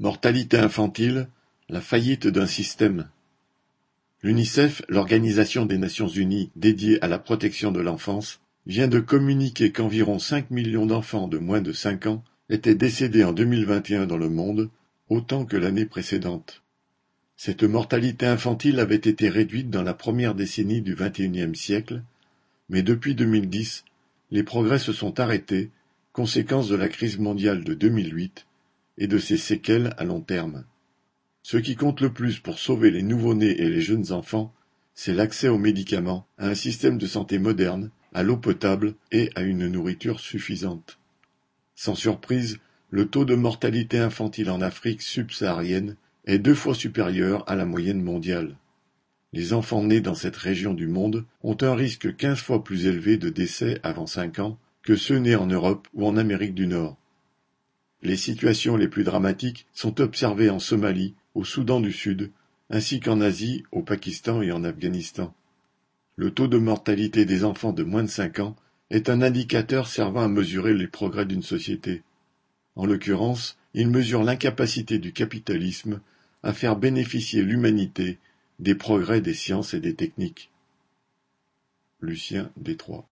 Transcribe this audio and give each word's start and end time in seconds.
Mortalité 0.00 0.58
infantile, 0.58 1.26
la 1.68 1.80
faillite 1.80 2.28
d'un 2.28 2.46
système. 2.46 3.08
L'UNICEF, 4.22 4.82
l'Organisation 4.88 5.66
des 5.66 5.76
Nations 5.76 6.06
Unies 6.06 6.52
dédiée 6.54 7.02
à 7.02 7.08
la 7.08 7.18
protection 7.18 7.72
de 7.72 7.80
l'enfance, 7.80 8.38
vient 8.64 8.86
de 8.86 9.00
communiquer 9.00 9.72
qu'environ 9.72 10.20
cinq 10.20 10.52
millions 10.52 10.86
d'enfants 10.86 11.26
de 11.26 11.38
moins 11.38 11.60
de 11.60 11.72
cinq 11.72 12.06
ans 12.06 12.22
étaient 12.48 12.76
décédés 12.76 13.24
en 13.24 13.32
2021 13.32 14.06
dans 14.06 14.18
le 14.18 14.28
monde, 14.28 14.70
autant 15.08 15.44
que 15.44 15.56
l'année 15.56 15.86
précédente. 15.86 16.62
Cette 17.36 17.64
mortalité 17.64 18.26
infantile 18.26 18.78
avait 18.78 18.94
été 18.94 19.28
réduite 19.28 19.68
dans 19.68 19.82
la 19.82 19.94
première 19.94 20.36
décennie 20.36 20.80
du 20.80 20.94
XXIe 20.94 21.56
siècle, 21.56 22.04
mais 22.68 22.84
depuis 22.84 23.16
2010, 23.16 23.84
les 24.30 24.44
progrès 24.44 24.78
se 24.78 24.92
sont 24.92 25.18
arrêtés, 25.18 25.70
conséquence 26.12 26.68
de 26.68 26.76
la 26.76 26.88
crise 26.88 27.18
mondiale 27.18 27.64
de 27.64 27.74
2008 27.74 28.47
et 28.98 29.06
de 29.06 29.18
ses 29.18 29.36
séquelles 29.36 29.94
à 29.96 30.04
long 30.04 30.20
terme. 30.20 30.64
Ce 31.42 31.56
qui 31.56 31.76
compte 31.76 32.02
le 32.02 32.12
plus 32.12 32.38
pour 32.40 32.58
sauver 32.58 32.90
les 32.90 33.02
nouveau-nés 33.02 33.62
et 33.62 33.70
les 33.70 33.80
jeunes 33.80 34.12
enfants, 34.12 34.52
c'est 34.94 35.14
l'accès 35.14 35.48
aux 35.48 35.58
médicaments, 35.58 36.26
à 36.36 36.48
un 36.48 36.54
système 36.54 36.98
de 36.98 37.06
santé 37.06 37.38
moderne, 37.38 37.90
à 38.12 38.22
l'eau 38.22 38.36
potable 38.36 38.94
et 39.12 39.30
à 39.34 39.42
une 39.42 39.68
nourriture 39.68 40.20
suffisante. 40.20 40.98
Sans 41.74 41.94
surprise, 41.94 42.58
le 42.90 43.06
taux 43.06 43.24
de 43.24 43.34
mortalité 43.34 43.98
infantile 43.98 44.50
en 44.50 44.60
Afrique 44.60 45.00
subsaharienne 45.00 45.96
est 46.26 46.38
deux 46.38 46.54
fois 46.54 46.74
supérieur 46.74 47.48
à 47.48 47.54
la 47.54 47.64
moyenne 47.64 48.02
mondiale. 48.02 48.56
Les 49.32 49.52
enfants 49.52 49.84
nés 49.84 50.00
dans 50.00 50.14
cette 50.14 50.36
région 50.36 50.74
du 50.74 50.88
monde 50.88 51.24
ont 51.42 51.56
un 51.62 51.74
risque 51.74 52.16
quinze 52.16 52.40
fois 52.40 52.64
plus 52.64 52.86
élevé 52.86 53.16
de 53.16 53.30
décès 53.30 53.78
avant 53.82 54.06
cinq 54.06 54.38
ans 54.38 54.58
que 54.82 54.96
ceux 54.96 55.18
nés 55.18 55.36
en 55.36 55.46
Europe 55.46 55.88
ou 55.94 56.06
en 56.06 56.18
Amérique 56.18 56.54
du 56.54 56.66
Nord. 56.66 56.97
Les 58.02 58.16
situations 58.16 58.76
les 58.76 58.88
plus 58.88 59.04
dramatiques 59.04 59.66
sont 59.72 60.00
observées 60.00 60.50
en 60.50 60.58
Somalie, 60.58 61.14
au 61.34 61.44
Soudan 61.44 61.80
du 61.80 61.92
Sud, 61.92 62.30
ainsi 62.70 63.00
qu'en 63.00 63.20
Asie, 63.20 63.64
au 63.72 63.82
Pakistan 63.82 64.42
et 64.42 64.52
en 64.52 64.62
Afghanistan. 64.64 65.34
Le 66.16 66.30
taux 66.30 66.48
de 66.48 66.58
mortalité 66.58 67.24
des 67.24 67.44
enfants 67.44 67.72
de 67.72 67.82
moins 67.82 68.02
de 68.02 68.08
cinq 68.08 68.40
ans 68.40 68.56
est 68.90 69.08
un 69.08 69.22
indicateur 69.22 69.86
servant 69.86 70.22
à 70.22 70.28
mesurer 70.28 70.74
les 70.74 70.86
progrès 70.86 71.26
d'une 71.26 71.42
société. 71.42 72.02
En 72.76 72.86
l'occurrence, 72.86 73.56
il 73.74 73.88
mesure 73.88 74.22
l'incapacité 74.22 74.98
du 74.98 75.12
capitalisme 75.12 76.00
à 76.42 76.52
faire 76.52 76.76
bénéficier 76.76 77.42
l'humanité 77.42 78.18
des 78.58 78.74
progrès 78.74 79.20
des 79.20 79.34
sciences 79.34 79.74
et 79.74 79.80
des 79.80 79.94
techniques. 79.94 80.50
Lucien 82.00 82.50
Détroit 82.56 83.06